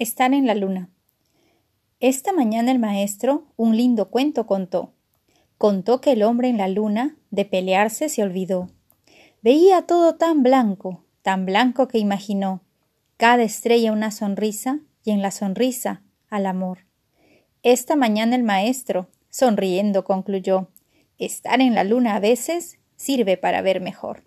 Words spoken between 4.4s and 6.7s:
contó. Contó que el hombre en la